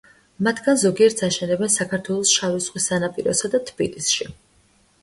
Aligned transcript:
მათგან 0.45 0.79
ზოგიერთს 0.83 1.27
აშენებენ 1.27 1.73
საქართველოს 1.75 2.33
შავი 2.39 2.65
ზღვის 2.69 2.91
სანაპიროსა 2.93 3.55
და 3.57 3.65
თბილისში. 3.71 4.35